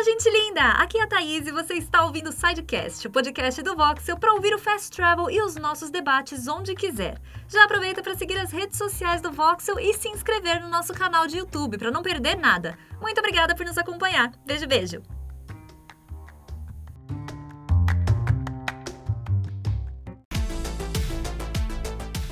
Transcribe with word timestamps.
Fala, 0.00 0.12
gente 0.12 0.30
linda! 0.30 0.62
Aqui 0.62 0.96
é 0.96 1.02
a 1.02 1.06
Thaís 1.06 1.46
e 1.46 1.52
você 1.52 1.74
está 1.74 2.06
ouvindo 2.06 2.30
o 2.30 2.32
Sidecast, 2.32 3.06
o 3.06 3.10
podcast 3.10 3.62
do 3.62 3.76
Voxel 3.76 4.16
para 4.16 4.32
ouvir 4.32 4.54
o 4.54 4.58
Fast 4.58 4.90
Travel 4.96 5.30
e 5.30 5.42
os 5.42 5.56
nossos 5.56 5.90
debates 5.90 6.48
onde 6.48 6.74
quiser. 6.74 7.20
Já 7.46 7.64
aproveita 7.64 8.02
para 8.02 8.14
seguir 8.14 8.38
as 8.38 8.50
redes 8.50 8.78
sociais 8.78 9.20
do 9.20 9.30
Voxel 9.30 9.78
e 9.78 9.92
se 9.92 10.08
inscrever 10.08 10.62
no 10.62 10.70
nosso 10.70 10.94
canal 10.94 11.26
de 11.26 11.36
YouTube 11.36 11.76
para 11.76 11.90
não 11.90 12.02
perder 12.02 12.34
nada. 12.38 12.78
Muito 12.98 13.18
obrigada 13.18 13.54
por 13.54 13.66
nos 13.66 13.76
acompanhar. 13.76 14.32
Beijo, 14.46 14.66
beijo! 14.66 15.02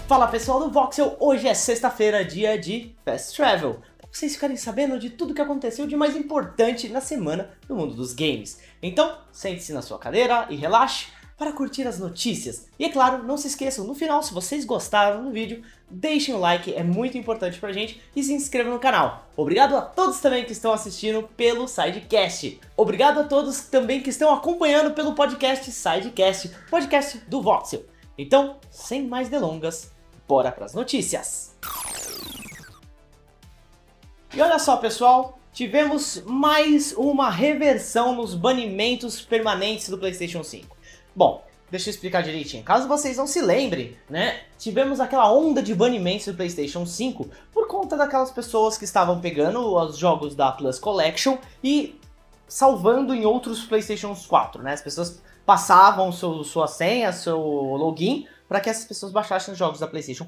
Fala 0.07 0.27
pessoal 0.29 0.61
do 0.61 0.71
Voxel, 0.71 1.19
hoje 1.21 1.47
é 1.47 1.53
sexta-feira, 1.53 2.25
dia 2.25 2.59
de 2.59 2.97
Fast 3.05 3.37
Travel 3.37 3.83
vocês 4.19 4.35
ficarem 4.35 4.57
sabendo 4.57 4.99
de 4.99 5.11
tudo 5.11 5.33
que 5.33 5.41
aconteceu 5.41 5.87
de 5.87 5.95
mais 5.95 6.17
importante 6.17 6.89
na 6.89 7.01
semana 7.01 7.51
no 7.69 7.77
mundo 7.77 7.95
dos 7.95 8.13
games. 8.13 8.59
Então, 8.83 9.19
sente-se 9.31 9.73
na 9.73 9.81
sua 9.81 9.99
cadeira 9.99 10.47
e 10.51 10.57
relaxe 10.57 11.07
para 11.37 11.53
curtir 11.53 11.87
as 11.87 12.01
notícias. 12.01 12.67
E 12.77 12.85
é 12.85 12.89
claro, 12.89 13.23
não 13.23 13.37
se 13.37 13.47
esqueçam, 13.47 13.87
no 13.87 13.95
final, 13.95 14.21
se 14.25 14.35
vocês 14.35 14.65
gostaram 14.65 15.25
do 15.25 15.31
vídeo, 15.31 15.63
deixem 15.89 16.35
o 16.35 16.39
like, 16.39 16.75
é 16.75 16.83
muito 16.83 17.17
importante 17.17 17.61
pra 17.61 17.73
gente, 17.73 18.03
e 18.17 18.25
se 18.25 18.33
inscrevam 18.33 18.73
no 18.73 18.81
canal. 18.81 19.29
Obrigado 19.37 19.77
a 19.77 19.83
todos 19.83 20.19
também 20.19 20.45
que 20.45 20.51
estão 20.51 20.73
assistindo 20.73 21.23
pelo 21.37 21.69
Sidecast. 21.69 22.61
Obrigado 22.77 23.21
a 23.21 23.25
todos 23.25 23.61
também 23.61 24.03
que 24.03 24.11
estão 24.11 24.35
acompanhando 24.35 24.95
pelo 24.95 25.15
podcast 25.15 25.71
Sidecast, 25.71 26.51
podcast 26.69 27.19
do 27.29 27.41
Voxel. 27.41 27.85
Então, 28.19 28.57
sem 28.69 29.07
mais 29.07 29.29
delongas, 29.29 29.93
bora 30.27 30.51
pras 30.51 30.75
notícias. 30.75 31.48
E 34.35 34.43
olha 34.43 34.59
só, 34.59 34.77
pessoal, 34.77 35.39
tivemos 35.53 36.23
mais 36.27 36.93
uma 36.93 37.31
reversão 37.31 38.15
nos 38.15 38.35
banimentos 38.35 39.23
permanentes 39.23 39.89
do 39.89 39.97
PlayStation 39.97 40.45
5. 40.45 40.77
Bom, 41.17 41.43
deixa 41.71 41.89
eu 41.89 41.93
explicar 41.93 42.23
direitinho. 42.23 42.63
Caso 42.63 42.87
vocês 42.87 43.17
não 43.17 43.27
se 43.27 43.41
lembrem, 43.41 43.97
né? 44.09 44.43
Tivemos 44.59 45.01
aquela 45.01 45.33
onda 45.33 45.63
de 45.63 45.75
banimentos 45.75 46.27
do 46.27 46.35
PlayStation 46.35 46.85
5 46.85 47.27
por 47.53 47.67
conta 47.67 47.97
daquelas 47.97 48.31
pessoas 48.31 48.77
que 48.77 48.85
estavam 48.85 49.19
pegando 49.19 49.75
os 49.75 49.97
jogos 49.97 50.35
da 50.35 50.53
Plus 50.53 50.79
Collection 50.79 51.39
e 51.65 51.99
salvando 52.47 53.15
em 53.15 53.25
outros 53.25 53.65
PlayStation 53.65 54.15
4, 54.15 54.63
né? 54.63 54.75
As 54.75 54.83
pessoas 54.83 55.23
passavam 55.47 56.13
seu, 56.13 56.45
sua 56.45 56.67
senha, 56.67 57.13
seu 57.13 57.41
login, 57.41 58.29
para 58.47 58.61
que 58.61 58.69
essas 58.69 58.85
pessoas 58.85 59.11
baixassem 59.11 59.53
os 59.53 59.59
jogos 59.59 59.81
da 59.81 59.87
PlayStation 59.87 60.27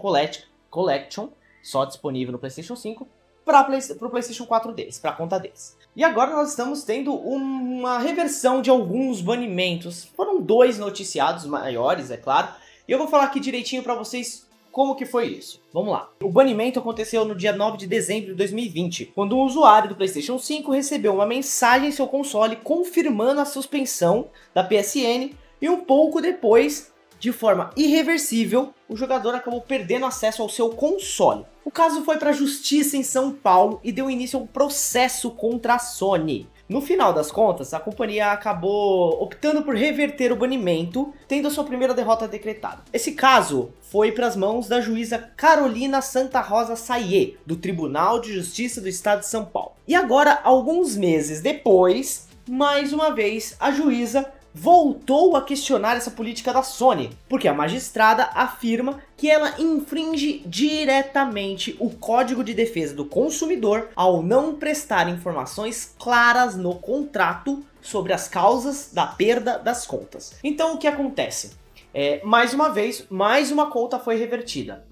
Collection, 0.71 1.29
só 1.63 1.85
disponível 1.85 2.33
no 2.33 2.39
PlayStation 2.39 2.75
5, 2.75 3.07
para 3.45 3.63
o 3.63 4.11
PlayStation 4.11 4.47
4 4.47 4.73
deles, 4.73 4.99
para 4.99 5.11
a 5.11 5.15
conta 5.15 5.39
deles. 5.39 5.77
E 5.95 6.05
agora 6.05 6.33
nós 6.33 6.51
estamos 6.51 6.85
tendo 6.85 7.15
uma 7.15 7.99
reversão 7.99 8.63
de 8.63 8.71
alguns 8.71 9.21
banimentos. 9.21 10.05
Foram 10.17 10.41
dois 10.41 10.79
noticiados 10.79 11.45
maiores, 11.47 12.11
é 12.11 12.17
claro. 12.17 12.49
E 12.87 12.93
eu 12.93 12.99
vou 12.99 13.09
falar 13.09 13.25
aqui 13.25 13.41
direitinho 13.41 13.83
para 13.83 13.95
vocês 13.95 14.49
como 14.73 14.95
que 14.95 15.05
foi 15.05 15.27
isso? 15.27 15.61
Vamos 15.73 15.91
lá. 15.91 16.09
O 16.23 16.31
banimento 16.31 16.79
aconteceu 16.79 17.25
no 17.25 17.35
dia 17.35 17.53
9 17.53 17.77
de 17.77 17.87
dezembro 17.89 18.29
de 18.29 18.35
2020, 18.35 19.07
quando 19.15 19.37
um 19.37 19.43
usuário 19.43 19.89
do 19.89 19.97
PlayStation 19.97 20.39
5 20.39 20.71
recebeu 20.71 21.15
uma 21.15 21.27
mensagem 21.27 21.89
em 21.89 21.93
seu 21.93 22.07
console 22.07 22.57
confirmando 22.57 23.41
a 23.41 23.45
suspensão 23.45 24.29
da 24.55 24.63
PSN 24.63 25.33
e 25.61 25.69
um 25.69 25.81
pouco 25.81 26.21
depois 26.21 26.93
de 27.21 27.31
forma 27.33 27.71
irreversível, 27.77 28.73
o 28.89 28.97
jogador 28.97 29.35
acabou 29.35 29.61
perdendo 29.61 30.07
acesso 30.07 30.41
ao 30.41 30.49
seu 30.49 30.71
console. 30.71 31.45
O 31.63 31.71
caso 31.71 32.03
foi 32.03 32.17
para 32.17 32.31
a 32.31 32.33
justiça 32.33 32.97
em 32.97 33.03
São 33.03 33.31
Paulo 33.31 33.79
e 33.85 33.93
deu 33.93 34.11
início 34.11 34.39
a 34.39 34.43
um 34.43 34.47
processo 34.47 35.31
contra 35.31 35.75
a 35.75 35.79
Sony. 35.79 36.49
No 36.67 36.81
final 36.81 37.13
das 37.13 37.31
contas, 37.31 37.75
a 37.75 37.81
companhia 37.81 38.33
acabou 38.33 39.23
optando 39.23 39.63
por 39.63 39.75
reverter 39.75 40.33
o 40.33 40.37
banimento, 40.37 41.13
tendo 41.29 41.51
sua 41.51 41.65
primeira 41.65 41.93
derrota 41.93 42.27
decretada. 42.27 42.85
Esse 42.93 43.13
caso 43.13 43.71
foi 43.83 44.13
para 44.13 44.27
as 44.27 44.37
mãos 44.37 44.67
da 44.67 44.81
juíza 44.81 45.19
Carolina 45.37 46.01
Santa 46.01 46.41
Rosa 46.41 46.75
Saie, 46.75 47.37
do 47.45 47.57
Tribunal 47.57 48.21
de 48.21 48.33
Justiça 48.33 48.81
do 48.81 48.89
Estado 48.89 49.21
de 49.21 49.27
São 49.27 49.45
Paulo. 49.45 49.73
E 49.87 49.95
agora, 49.95 50.41
alguns 50.43 50.97
meses 50.97 51.43
depois, 51.43 52.29
mais 52.49 52.93
uma 52.93 53.11
vez, 53.11 53.57
a 53.61 53.71
juíza 53.71 54.33
voltou 54.55 55.37
a 55.37 55.43
questionar 55.43 55.97
essa 55.97 56.11
política 56.11 56.53
da 56.53 56.63
Sony, 56.63 57.11
porque 57.29 57.49
a 57.49 57.55
magistrada 57.55 58.25
afirma 58.35 59.01
que 59.17 59.31
ela 59.31 59.61
infringe 59.61 60.43
diretamente 60.47 61.77
o 61.79 61.91
Código 61.91 62.43
de 62.43 62.55
Defesa 62.55 62.95
do 62.95 63.05
Consumidor 63.05 63.89
ao 63.95 64.23
não 64.23 64.55
prestar 64.55 65.09
informações 65.09 65.95
claras 65.99 66.57
no 66.57 66.75
contrato 66.75 67.63
sobre 67.81 68.13
as 68.13 68.29
causas 68.29 68.91
da 68.93 69.07
perda 69.07 69.59
das 69.59 69.87
contas. 69.87 70.39
Então 70.43 70.75
o 70.75 70.79
que 70.79 70.87
acontece? 70.87 71.59
É, 71.93 72.21
mais 72.25 72.55
uma 72.55 72.69
vez, 72.69 73.07
mais 73.11 73.51
uma 73.51 73.71
conta 73.71 73.99
foi 73.99 74.17
revertida. 74.17 74.87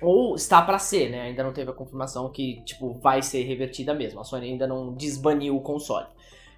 Ou 0.00 0.34
está 0.34 0.60
para 0.60 0.80
ser, 0.80 1.10
né? 1.10 1.22
Ainda 1.22 1.44
não 1.44 1.52
teve 1.52 1.70
a 1.70 1.74
confirmação 1.74 2.28
que, 2.28 2.60
tipo, 2.64 2.92
vai 2.94 3.22
ser 3.22 3.42
revertida 3.44 3.94
mesmo. 3.94 4.18
A 4.20 4.24
Sony 4.24 4.50
ainda 4.50 4.66
não 4.66 4.92
desbaniu 4.92 5.56
o 5.56 5.60
console. 5.60 6.06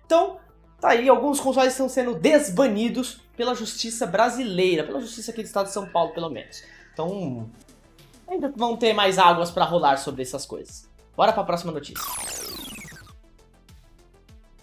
Então, 0.07 0.39
Tá 0.85 0.91
aí, 0.91 1.09
alguns 1.09 1.41
consoles 1.41 1.73
estão 1.73 1.89
sendo 1.89 2.15
desbanidos 2.15 3.19
pela 3.35 3.55
justiça 3.55 4.07
brasileira, 4.07 4.85
pela 4.85 5.01
justiça 5.01 5.31
aqui 5.31 5.41
do 5.41 5.47
estado 5.47 5.65
de 5.65 5.73
São 5.73 5.87
Paulo, 5.87 6.13
pelo 6.13 6.29
menos. 6.29 6.63
Então, 6.93 7.49
ainda 8.29 8.53
vão 8.55 8.77
ter 8.77 8.93
mais 8.93 9.19
águas 9.19 9.51
para 9.51 9.65
rolar 9.65 9.97
sobre 9.97 10.21
essas 10.21 10.45
coisas. 10.45 10.87
Bora 11.17 11.33
para 11.33 11.41
a 11.41 11.47
próxima 11.47 11.73
notícia. 11.73 12.05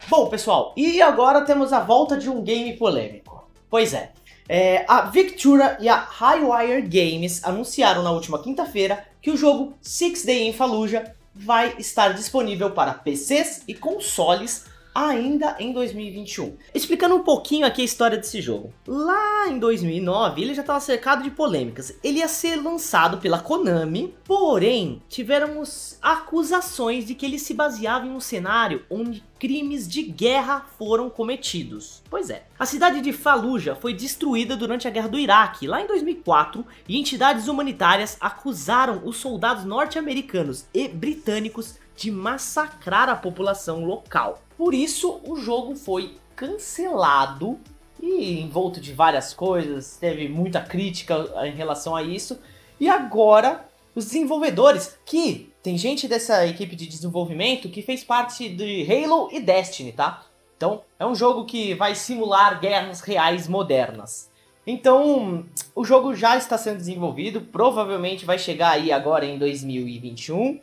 Bom, 0.07 0.29
pessoal, 0.29 0.75
e 0.77 1.01
agora 1.01 1.41
temos 1.41 1.73
a 1.73 1.79
volta 1.79 2.15
de 2.15 2.29
um 2.29 2.43
game 2.43 2.77
polêmico. 2.77 3.49
Pois 3.67 3.91
é, 3.91 4.11
é 4.47 4.85
a 4.87 5.01
Victura 5.01 5.75
e 5.81 5.89
a 5.89 5.95
Highwire 5.95 6.83
Games 6.83 7.43
anunciaram 7.43 8.03
na 8.03 8.11
última 8.11 8.37
quinta-feira 8.37 9.07
que 9.23 9.31
o 9.31 9.37
jogo 9.37 9.73
Six 9.81 10.23
Day 10.23 10.47
in 10.47 10.53
Fallujah 10.53 11.15
vai 11.33 11.73
estar 11.79 12.13
disponível 12.13 12.69
para 12.69 12.93
PCs 12.93 13.63
e 13.67 13.73
consoles 13.73 14.69
ainda 14.93 15.55
em 15.59 15.73
2021. 15.73 16.57
Explicando 16.73 17.15
um 17.15 17.23
pouquinho 17.23 17.65
aqui 17.65 17.81
a 17.81 17.85
história 17.85 18.17
desse 18.17 18.41
jogo. 18.41 18.73
Lá 18.85 19.47
em 19.47 19.57
2009, 19.57 20.41
ele 20.41 20.53
já 20.53 20.61
estava 20.61 20.79
cercado 20.79 21.23
de 21.23 21.31
polêmicas. 21.31 21.97
Ele 22.03 22.19
ia 22.19 22.27
ser 22.27 22.57
lançado 22.57 23.17
pela 23.17 23.39
Konami, 23.39 24.13
porém, 24.25 25.01
tivemos 25.09 25.97
acusações 26.01 27.05
de 27.05 27.15
que 27.15 27.25
ele 27.25 27.39
se 27.39 27.53
baseava 27.53 28.05
em 28.05 28.11
um 28.11 28.19
cenário 28.19 28.83
onde 28.89 29.23
crimes 29.39 29.87
de 29.87 30.03
guerra 30.03 30.67
foram 30.77 31.09
cometidos. 31.09 32.03
Pois 32.09 32.29
é, 32.29 32.43
a 32.59 32.65
cidade 32.65 33.01
de 33.01 33.11
Fallujah 33.11 33.75
foi 33.75 33.91
destruída 33.91 34.55
durante 34.55 34.87
a 34.87 34.91
guerra 34.91 35.07
do 35.07 35.17
Iraque, 35.17 35.65
lá 35.65 35.81
em 35.81 35.87
2004, 35.87 36.63
e 36.87 36.99
entidades 36.99 37.47
humanitárias 37.47 38.17
acusaram 38.21 39.01
os 39.03 39.17
soldados 39.17 39.65
norte-americanos 39.65 40.65
e 40.71 40.87
britânicos 40.87 41.79
de 41.95 42.11
massacrar 42.11 43.09
a 43.09 43.15
população 43.15 43.85
local. 43.85 44.41
Por 44.57 44.73
isso, 44.73 45.19
o 45.25 45.35
jogo 45.35 45.75
foi 45.75 46.15
cancelado 46.35 47.59
e 48.01 48.39
envolto 48.41 48.81
de 48.81 48.93
várias 48.93 49.33
coisas, 49.33 49.97
teve 49.97 50.27
muita 50.27 50.61
crítica 50.61 51.15
em 51.45 51.51
relação 51.51 51.95
a 51.95 52.01
isso. 52.01 52.39
E 52.79 52.89
agora, 52.89 53.65
os 53.93 54.05
desenvolvedores, 54.05 54.97
que 55.05 55.51
tem 55.61 55.77
gente 55.77 56.07
dessa 56.07 56.45
equipe 56.47 56.75
de 56.75 56.87
desenvolvimento 56.87 57.69
que 57.69 57.81
fez 57.81 58.03
parte 58.03 58.49
de 58.49 58.87
Halo 58.91 59.29
e 59.31 59.39
Destiny, 59.39 59.91
tá? 59.91 60.25
Então, 60.57 60.81
é 60.99 61.05
um 61.05 61.15
jogo 61.15 61.45
que 61.45 61.73
vai 61.75 61.93
simular 61.93 62.59
guerras 62.59 63.01
reais 63.01 63.47
modernas. 63.47 64.31
Então, 64.65 65.45
o 65.75 65.83
jogo 65.83 66.15
já 66.15 66.37
está 66.37 66.57
sendo 66.57 66.77
desenvolvido, 66.77 67.41
provavelmente 67.41 68.25
vai 68.25 68.37
chegar 68.37 68.71
aí 68.71 68.91
agora 68.91 69.25
em 69.25 69.37
2021 69.37 70.59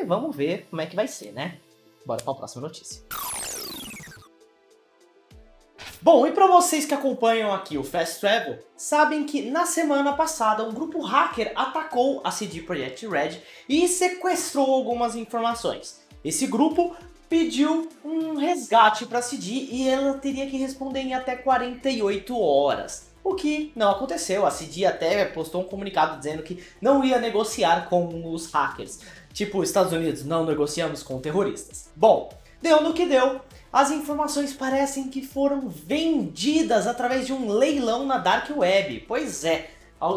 e 0.00 0.04
vamos 0.04 0.34
ver 0.34 0.66
como 0.68 0.82
é 0.82 0.86
que 0.86 0.96
vai 0.96 1.08
ser, 1.08 1.32
né? 1.32 1.58
Bora 2.04 2.22
para 2.22 2.32
a 2.32 2.36
próxima 2.36 2.62
notícia. 2.62 3.02
Bom, 6.02 6.24
e 6.24 6.30
para 6.30 6.46
vocês 6.46 6.84
que 6.84 6.94
acompanham 6.94 7.52
aqui 7.52 7.76
o 7.76 7.82
Fast 7.82 8.20
Travel, 8.20 8.58
sabem 8.76 9.24
que 9.24 9.50
na 9.50 9.66
semana 9.66 10.12
passada 10.12 10.62
um 10.62 10.72
grupo 10.72 11.00
hacker 11.00 11.52
atacou 11.56 12.20
a 12.22 12.30
CD 12.30 12.60
Projekt 12.60 13.08
Red 13.08 13.40
e 13.68 13.88
sequestrou 13.88 14.72
algumas 14.72 15.16
informações. 15.16 16.00
Esse 16.22 16.46
grupo 16.46 16.94
pediu 17.28 17.88
um 18.04 18.36
resgate 18.36 19.06
para 19.06 19.18
a 19.18 19.22
CD 19.22 19.50
e 19.50 19.88
ela 19.88 20.14
teria 20.14 20.46
que 20.46 20.56
responder 20.56 21.00
em 21.00 21.14
até 21.14 21.34
48 21.34 22.38
horas. 22.38 23.10
O 23.24 23.34
que 23.34 23.72
não 23.74 23.90
aconteceu, 23.90 24.46
a 24.46 24.50
CD 24.52 24.84
até 24.84 25.24
postou 25.24 25.62
um 25.62 25.64
comunicado 25.64 26.16
dizendo 26.16 26.44
que 26.44 26.62
não 26.80 27.04
ia 27.04 27.18
negociar 27.18 27.88
com 27.88 28.32
os 28.32 28.48
hackers. 28.52 29.00
Tipo, 29.36 29.62
Estados 29.62 29.92
Unidos, 29.92 30.24
não 30.24 30.46
negociamos 30.46 31.02
com 31.02 31.20
terroristas. 31.20 31.90
Bom, 31.94 32.32
deu 32.62 32.82
no 32.82 32.94
que 32.94 33.04
deu. 33.04 33.38
As 33.70 33.90
informações 33.90 34.54
parecem 34.54 35.10
que 35.10 35.20
foram 35.20 35.68
vendidas 35.68 36.86
através 36.86 37.26
de 37.26 37.34
um 37.34 37.50
leilão 37.50 38.06
na 38.06 38.16
Dark 38.16 38.48
Web. 38.56 39.04
Pois 39.06 39.44
é, 39.44 39.68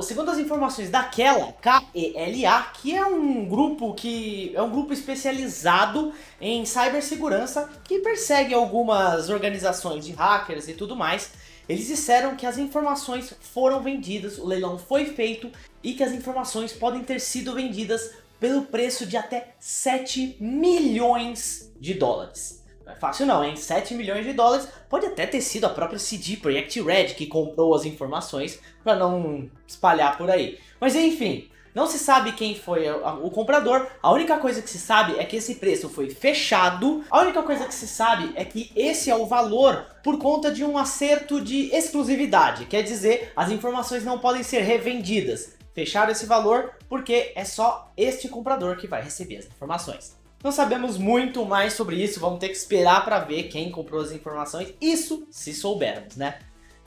Segundo 0.04 0.31
as 0.31 0.38
informações 0.38 0.89
daquela 0.89 1.51
KELA, 1.51 2.71
que 2.75 2.95
é 2.95 3.06
um 3.06 3.45
grupo 3.45 3.94
que 3.94 4.54
é 4.56 4.62
um 4.62 4.69
grupo 4.69 4.94
especializado 4.94 6.13
em 6.39 6.66
cibersegurança 6.66 7.69
que 7.83 8.00
persegue 8.00 8.54
algumas 8.54 9.30
organizações 9.30 10.06
de 10.06 10.13
hackers 10.13 10.69
e 10.69 10.74
tudo 10.74 10.95
mais, 10.95 11.31
eles 11.68 11.88
disseram 11.88 12.38
que 12.38 12.45
as 12.45 12.57
informações 12.57 13.33
foram 13.42 13.81
vendidas, 13.81 14.38
o 14.38 14.45
leilão 14.45 14.77
foi 14.77 15.06
feito 15.07 15.51
e 15.83 15.94
que 15.94 16.04
as 16.04 16.13
informações 16.13 16.71
podem 16.71 17.04
ter 17.04 17.19
sido 17.19 17.54
vendidas 17.54 18.12
pelo 18.39 18.63
preço 18.63 19.06
de 19.06 19.18
até 19.18 19.56
7 19.59 20.38
milhões 20.39 21.71
de 21.80 21.94
dólares. 21.94 22.63
Não 22.86 22.94
é 22.94 22.95
fácil 22.95 23.25
não, 23.25 23.44
hein? 23.44 23.56
7 23.56 23.94
milhões 23.94 24.25
de 24.25 24.33
dólares 24.33 24.68
pode 24.89 25.06
até 25.06 25.27
ter 25.27 25.41
sido 25.41 25.65
a 25.65 25.69
própria 25.69 26.00
CD 26.00 26.38
Projekt 26.38 26.81
Red 26.81 27.13
que 27.15 27.27
comprou 27.27 27.75
as 27.75 27.86
informações 27.86 28.59
para 28.83 28.95
não 28.95 29.50
espalhar 29.68 30.18
por 30.18 30.30
aí. 30.31 30.57
Mas 30.80 30.95
enfim, 30.95 31.50
não 31.74 31.86
se 31.86 32.00
sabe 32.00 32.31
quem 32.31 32.56
foi 32.56 32.89
o 32.89 33.30
comprador, 33.30 33.88
a 34.01 34.12
única 34.12 34.38
coisa 34.38 34.62
que 34.62 34.69
se 34.69 34.80
sabe 34.80 35.19
é 35.19 35.24
que 35.24 35.35
esse 35.35 35.56
preço 35.56 35.88
foi 35.88 36.09
fechado, 36.09 37.03
a 37.12 37.21
única 37.21 37.44
coisa 37.44 37.65
que 37.65 37.75
se 37.75 37.88
sabe 37.88 38.31
é 38.35 38.44
que 38.44 38.71
esse 38.75 39.12
é 39.12 39.15
o 39.15 39.27
valor 39.27 39.85
por 40.03 40.18
conta 40.18 40.51
de 40.51 40.63
um 40.63 40.77
acerto 40.77 41.39
de 41.39 41.74
exclusividade, 41.74 42.65
quer 42.65 42.81
dizer, 42.81 43.31
as 43.35 43.51
informações 43.51 44.03
não 44.03 44.18
podem 44.18 44.42
ser 44.42 44.62
revendidas. 44.62 45.58
Fecharam 45.74 46.12
esse 46.12 46.25
valor 46.25 46.74
porque 46.88 47.31
é 47.36 47.45
só 47.45 47.92
este 47.95 48.27
comprador 48.27 48.77
que 48.77 48.88
vai 48.88 49.01
receber 49.01 49.38
as 49.38 49.45
informações. 49.45 50.18
Não 50.44 50.51
sabemos 50.51 50.98
muito 50.98 51.45
mais 51.45 51.74
sobre 51.74 52.01
isso, 52.01 52.19
vamos 52.19 52.39
ter 52.39 52.48
que 52.48 52.56
esperar 52.56 53.04
para 53.04 53.19
ver 53.19 53.44
quem 53.44 53.69
comprou 53.69 54.01
as 54.01 54.12
informações. 54.12 54.74
Isso 54.80 55.27
se 55.30 55.54
soubermos, 55.54 56.16
né? 56.16 56.39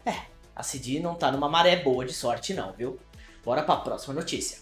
É, 0.07 0.15
a 0.57 0.63
CD 0.63 1.01
não 1.01 1.15
tá 1.15 1.31
numa 1.31 1.49
maré 1.49 1.77
boa 1.77 2.05
de 2.05 2.15
sorte 2.15 2.55
não, 2.55 2.73
viu? 2.73 2.99
Bora 3.45 3.63
para 3.63 3.75
a 3.75 3.81
próxima 3.81 4.15
notícia. 4.15 4.59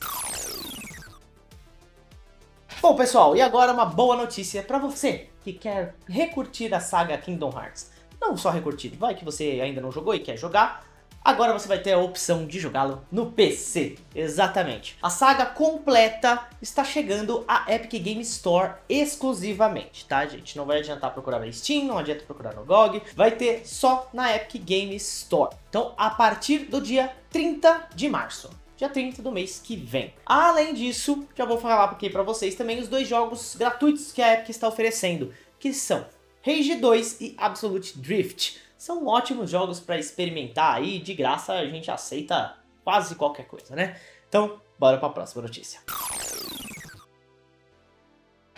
Bom, 2.83 2.97
pessoal, 2.97 3.37
e 3.37 3.43
agora 3.43 3.73
uma 3.73 3.85
boa 3.85 4.17
notícia 4.17 4.63
para 4.63 4.79
você 4.79 5.29
que 5.45 5.53
quer 5.53 5.95
recurtir 6.09 6.73
a 6.75 6.81
saga 6.81 7.17
Kingdom 7.19 7.51
Hearts. 7.51 7.93
Não 8.21 8.37
só 8.37 8.51
recurtir, 8.51 8.97
vai 8.97 9.15
que 9.15 9.25
você 9.25 9.61
ainda 9.63 9.81
não 9.81 9.93
jogou 9.93 10.15
e 10.15 10.21
quer 10.21 10.37
jogar, 10.37 10.85
Agora 11.23 11.53
você 11.53 11.69
vai 11.69 11.79
ter 11.79 11.93
a 11.93 11.99
opção 11.99 12.47
de 12.47 12.59
jogá-lo 12.59 13.05
no 13.13 13.31
PC, 13.31 13.97
exatamente. 14.15 14.97
A 15.03 15.11
saga 15.11 15.45
completa 15.45 16.49
está 16.63 16.83
chegando 16.83 17.45
à 17.47 17.73
Epic 17.73 18.03
Game 18.03 18.23
Store 18.23 18.73
exclusivamente, 18.89 20.07
tá 20.07 20.25
gente? 20.27 20.57
Não 20.57 20.65
vai 20.65 20.79
adiantar 20.79 21.13
procurar 21.13 21.39
na 21.39 21.53
Steam, 21.53 21.85
não 21.85 21.99
adianta 21.99 22.25
procurar 22.25 22.55
no 22.55 22.65
GOG, 22.65 23.03
vai 23.15 23.33
ter 23.33 23.67
só 23.67 24.09
na 24.15 24.35
Epic 24.35 24.63
Game 24.65 24.97
Store. 24.97 25.55
Então, 25.69 25.93
a 25.99 26.09
partir 26.09 26.61
do 26.61 26.81
dia 26.81 27.15
30 27.29 27.89
de 27.95 28.09
março 28.09 28.49
dia 28.79 28.89
30 28.89 29.21
do 29.21 29.31
mês 29.31 29.61
que 29.63 29.77
vem. 29.77 30.15
Além 30.25 30.73
disso, 30.73 31.29
já 31.37 31.45
vou 31.45 31.59
falar 31.59 31.85
aqui 31.85 32.09
para 32.09 32.23
vocês 32.23 32.55
também 32.55 32.81
os 32.81 32.89
dois 32.89 33.07
jogos 33.07 33.55
gratuitos 33.55 34.11
que 34.11 34.23
a 34.23 34.33
Epic 34.33 34.49
está 34.49 34.67
oferecendo, 34.67 35.35
que 35.59 35.75
são 35.75 36.07
Rage 36.43 36.77
2 36.77 37.21
e 37.21 37.35
Absolute 37.37 37.99
Drift 37.99 38.59
são 38.81 39.06
ótimos 39.06 39.50
jogos 39.50 39.79
para 39.79 39.99
experimentar 39.99 40.77
aí, 40.77 40.99
de 40.99 41.12
graça 41.12 41.53
a 41.53 41.67
gente 41.67 41.91
aceita 41.91 42.56
quase 42.82 43.15
qualquer 43.15 43.47
coisa, 43.47 43.77
né? 43.77 44.00
Então, 44.27 44.59
bora 44.79 44.97
para 44.97 45.09
a 45.09 45.12
próxima 45.12 45.43
notícia. 45.43 45.81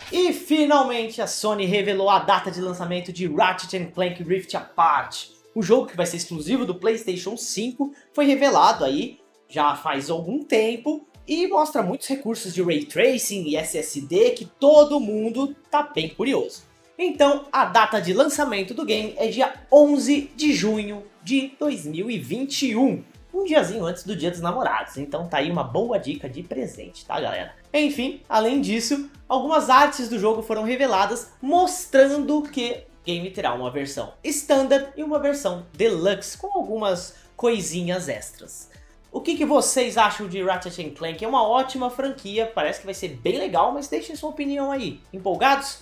E 0.09 0.31
finalmente 0.31 1.21
a 1.21 1.27
Sony 1.27 1.65
revelou 1.65 2.09
a 2.09 2.19
data 2.19 2.49
de 2.49 2.61
lançamento 2.61 3.11
de 3.11 3.27
Ratchet 3.27 3.91
Clank 3.91 4.23
Rift 4.23 4.55
Apart. 4.55 5.27
O 5.53 5.61
jogo 5.61 5.87
que 5.87 5.97
vai 5.97 6.05
ser 6.05 6.15
exclusivo 6.15 6.65
do 6.65 6.75
PlayStation 6.75 7.35
5 7.35 7.93
foi 8.13 8.25
revelado 8.25 8.85
aí 8.85 9.19
já 9.49 9.75
faz 9.75 10.09
algum 10.09 10.41
tempo 10.41 11.05
e 11.27 11.47
mostra 11.47 11.83
muitos 11.83 12.07
recursos 12.07 12.53
de 12.53 12.63
Ray 12.63 12.85
Tracing 12.85 13.43
e 13.49 13.57
SSD 13.57 14.29
que 14.29 14.45
todo 14.45 15.01
mundo 15.01 15.53
tá 15.69 15.83
bem 15.83 16.07
curioso. 16.07 16.71
Então, 16.97 17.45
a 17.51 17.65
data 17.65 17.99
de 17.99 18.13
lançamento 18.13 18.73
do 18.73 18.85
game 18.85 19.15
é 19.17 19.27
dia 19.27 19.53
11 19.71 20.31
de 20.35 20.53
junho 20.53 21.03
de 21.23 21.53
2021. 21.59 23.03
Um 23.33 23.43
diazinho 23.45 23.83
antes 23.83 24.03
do 24.03 24.15
dia 24.15 24.29
dos 24.29 24.41
namorados, 24.41 24.97
então 24.97 25.27
tá 25.27 25.37
aí 25.37 25.49
uma 25.49 25.63
boa 25.63 25.97
dica 25.97 26.29
de 26.29 26.43
presente, 26.43 27.03
tá 27.03 27.19
galera? 27.19 27.55
Enfim, 27.73 28.21
além 28.29 28.61
disso, 28.61 29.09
algumas 29.27 29.71
artes 29.71 30.07
do 30.07 30.19
jogo 30.19 30.43
foram 30.43 30.63
reveladas 30.63 31.31
mostrando 31.41 32.43
que 32.43 32.83
o 33.01 33.05
game 33.05 33.31
terá 33.31 33.55
uma 33.55 33.71
versão 33.71 34.13
standard 34.23 34.89
e 34.95 35.01
uma 35.01 35.17
versão 35.17 35.65
deluxe, 35.73 36.37
com 36.37 36.47
algumas 36.55 37.15
coisinhas 37.35 38.07
extras. 38.07 38.69
O 39.11 39.21
que, 39.21 39.35
que, 39.35 39.45
vocês 39.45 39.97
acham 39.97 40.27
de 40.27 40.41
Ratchet 40.43 40.91
Clank? 40.91 41.23
É 41.23 41.27
uma 41.27 41.47
ótima 41.47 41.89
franquia, 41.89 42.51
parece 42.53 42.79
que 42.79 42.85
vai 42.85 42.95
ser 42.95 43.09
bem 43.09 43.37
legal, 43.37 43.71
mas 43.71 43.87
deixem 43.87 44.15
sua 44.15 44.29
opinião 44.29 44.71
aí. 44.71 44.99
Empolgados? 45.11 45.79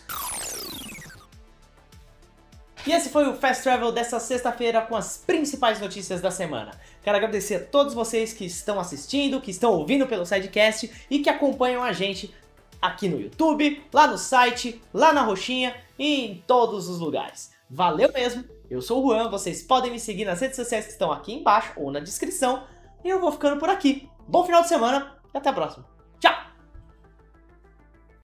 E 2.86 2.92
esse 2.92 3.10
foi 3.10 3.28
o 3.28 3.36
Fast 3.36 3.62
Travel 3.62 3.92
dessa 3.92 4.19
sexta-feira 4.19 4.81
com 4.81 4.95
as 4.95 5.18
principais 5.18 5.80
notícias 5.80 6.19
da 6.19 6.31
semana. 6.31 6.72
Quero 7.04 7.16
agradecer 7.16 7.56
a 7.56 7.66
todos 7.66 7.94
vocês 7.94 8.33
que 8.33 8.44
estão 8.44 8.80
assistindo, 8.80 9.39
que 9.39 9.51
estão 9.51 9.74
ouvindo 9.74 10.07
pelo 10.07 10.25
Sidecast 10.25 10.92
e 11.10 11.19
que 11.19 11.30
acompanham 11.30 11.83
a 11.83 11.94
gente 11.94 12.33
aqui 12.81 13.07
no 13.07 13.22
YouTube, 13.22 13.83
lá 13.94 14.07
no 14.07 14.18
site, 14.18 14.81
lá 14.92 15.13
na 15.13 15.22
roxinha 15.22 15.75
e 15.98 16.25
em 16.25 16.44
todos 16.48 16.89
os 16.89 17.00
lugares. 17.00 17.51
Valeu 17.69 18.12
mesmo! 18.12 18.44
Eu 18.68 18.81
sou 18.81 19.06
o 19.06 19.10
Juan, 19.10 19.30
vocês 19.30 19.62
podem 19.62 19.92
me 19.92 20.00
seguir 20.00 20.25
nas 20.25 20.39
redes 20.39 20.56
sociais 20.56 20.86
que 20.86 20.92
estão 20.92 21.12
aqui 21.12 21.33
embaixo 21.33 21.74
ou 21.75 21.92
na 21.92 22.00
descrição. 22.00 22.63
E 23.04 23.10
eu 23.10 23.19
vou 23.19 23.31
ficando 23.31 23.60
por 23.60 23.69
aqui. 23.69 24.10
Bom 24.28 24.44
final 24.44 24.63
de 24.63 24.69
semana 24.69 25.16
e 25.33 25.38
até 25.38 25.50
a 25.50 25.54
próxima! 25.54 25.90